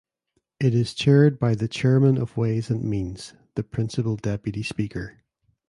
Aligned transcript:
It 0.59 0.73
is 0.73 0.95
chaired 0.95 1.37
by 1.37 1.53
the 1.53 1.67
Chairman 1.67 2.17
of 2.17 2.35
Ways 2.35 2.71
and 2.71 2.83
Means 2.83 3.33
(the 3.53 3.61
principal 3.61 4.15
Deputy 4.15 4.63
Speaker). 4.63 5.19